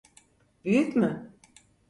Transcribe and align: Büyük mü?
Büyük 0.65 0.95
mü? 0.95 1.31